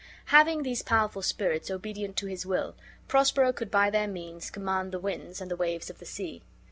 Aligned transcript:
Having 0.33 0.63
these 0.63 0.81
powerful 0.81 1.21
spirits 1.21 1.69
obedient 1.69 2.17
to 2.17 2.25
his 2.25 2.43
will, 2.43 2.73
Prospero 3.07 3.53
could 3.53 3.69
by 3.69 3.91
their 3.91 4.07
means 4.07 4.49
command 4.49 4.91
the 4.91 4.99
winds, 4.99 5.39
and 5.39 5.51
the 5.51 5.55
waves 5.55 5.91
of 5.91 5.99
the 5.99 6.07
sea. 6.07 6.41